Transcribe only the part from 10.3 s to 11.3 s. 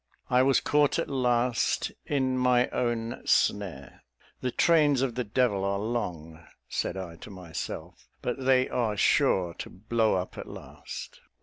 at last."